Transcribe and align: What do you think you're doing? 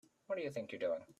What 0.27 0.37
do 0.37 0.41
you 0.43 0.49
think 0.49 0.71
you're 0.71 0.79
doing? 0.79 1.01